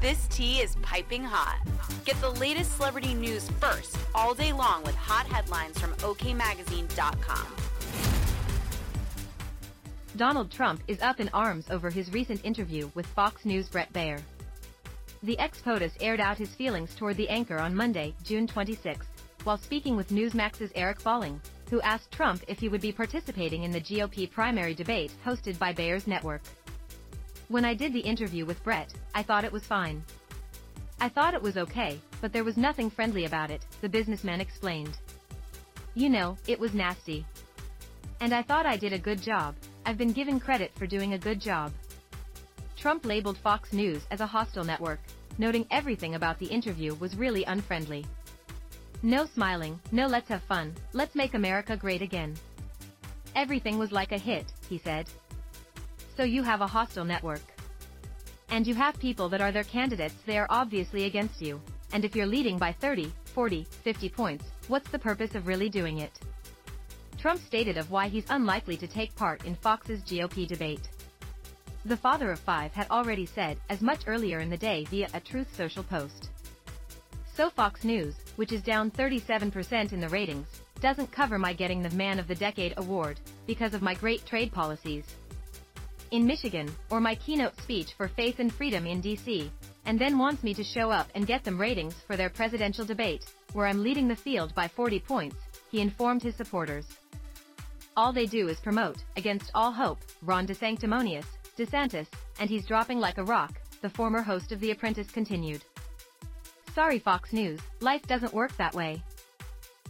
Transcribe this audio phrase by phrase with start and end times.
[0.00, 1.60] This tea is piping hot.
[2.06, 7.46] Get the latest celebrity news first all day long with hot headlines from OKMagazine.com.
[10.16, 14.22] Donald Trump is up in arms over his recent interview with Fox News' Bret Baier.
[15.22, 19.06] The ex-POTUS aired out his feelings toward the anchor on Monday, June 26,
[19.44, 23.70] while speaking with Newsmax's Eric Bolling, who asked Trump if he would be participating in
[23.70, 26.40] the GOP primary debate hosted by Baier's network.
[27.50, 30.04] When I did the interview with Bret, I thought it was fine.
[31.00, 34.96] I thought it was okay, but there was nothing friendly about it, the businessman explained.
[35.94, 37.26] You know, it was nasty.
[38.20, 41.18] And I thought I did a good job, I've been given credit for doing a
[41.18, 41.72] good job.
[42.76, 45.00] Trump labeled Fox News as a hostile network,
[45.36, 48.06] noting everything about the interview was really unfriendly.
[49.02, 52.36] No smiling, no let's have fun, let's make America great again.
[53.34, 55.10] Everything was like a hit, he said.
[56.16, 57.42] So you have a hostile network.
[58.50, 61.60] And you have people that are their candidates they are obviously against you,
[61.92, 65.98] and if you're leading by 30, 40, 50 points, what's the purpose of really doing
[65.98, 66.18] it?
[67.18, 70.88] Trump stated of why he's unlikely to take part in Fox's GOP debate.
[71.84, 75.20] The father of five had already said as much earlier in the day via a
[75.20, 76.30] Truth Social post.
[77.34, 80.46] So Fox News, which is down 37% in the ratings,
[80.80, 84.52] doesn't cover my getting the Man of the Decade award, because of my great trade
[84.52, 85.04] policies,
[86.10, 89.48] in Michigan, or my keynote speech for faith and freedom in DC,
[89.86, 93.24] and then wants me to show up and get them ratings for their presidential debate,
[93.52, 95.36] where I'm leading the field by 40 points,
[95.70, 96.86] he informed his supporters.
[97.96, 102.06] All they do is promote, against all hope, Ron DeSanctimonious, DeSantis,
[102.38, 105.62] and he's dropping like a rock, the former host of The Apprentice continued.
[106.74, 109.02] Sorry Fox News, life doesn't work that way.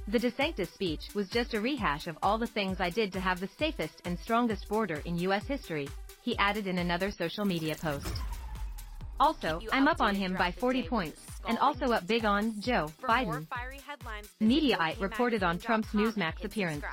[0.08, 3.38] The DeSantis speech was just a rehash of all the things I did to have
[3.38, 5.46] the safest and strongest border in U.S.
[5.46, 5.88] history,
[6.22, 8.12] he added in another social media post.
[9.18, 13.46] Also, I'm up on him by 40 points, and also up big on Joe Biden.
[14.40, 16.84] Mediaite reported on Trump's Newsmax appearance.